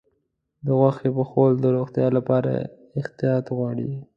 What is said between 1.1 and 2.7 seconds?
پخول د روغتیا لپاره